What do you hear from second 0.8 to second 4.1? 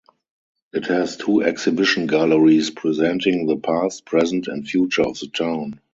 has two exhibition galleries presenting the past,